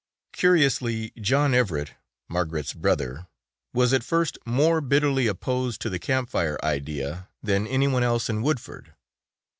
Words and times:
Curiously 0.33 1.11
John 1.15 1.53
Everett, 1.53 1.93
Margaret's 2.27 2.73
brother, 2.73 3.27
was 3.71 3.93
at 3.93 4.03
first 4.03 4.39
more 4.47 4.81
bitterly 4.81 5.27
opposed 5.27 5.79
to 5.81 5.91
the 5.91 5.99
Camp 5.99 6.27
Fire 6.31 6.57
idea 6.65 7.29
than 7.43 7.67
any 7.67 7.87
one 7.87 8.01
else 8.01 8.27
in 8.27 8.41
Woodford. 8.41 8.95